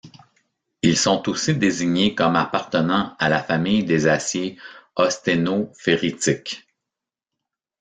Ils 0.81 0.97
sont 0.97 1.29
aussi 1.29 1.53
désignés 1.55 2.15
comme 2.15 2.35
appartenant 2.35 3.15
à 3.19 3.29
la 3.29 3.43
famille 3.43 3.83
des 3.83 4.07
aciers 4.07 4.57
austéno-ferritiques. 4.95 6.67